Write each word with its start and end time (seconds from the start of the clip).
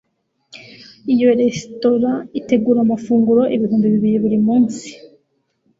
iyo 1.13 1.29
resitora 1.39 2.11
itegura 2.39 2.79
amafunguro 2.85 3.41
ibihumbi 3.55 3.87
bibiri 3.93 4.17
buri 4.23 4.37
munsi 4.45 4.87